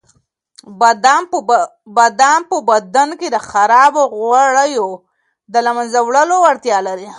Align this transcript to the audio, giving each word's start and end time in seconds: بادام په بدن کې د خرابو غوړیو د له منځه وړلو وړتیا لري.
بادام 1.97 2.41
په 2.49 2.57
بدن 2.75 3.09
کې 3.19 3.27
د 3.31 3.37
خرابو 3.49 4.01
غوړیو 4.17 4.87
د 5.53 5.55
له 5.65 5.71
منځه 5.77 5.97
وړلو 6.01 6.35
وړتیا 6.45 6.77
لري. 6.87 7.07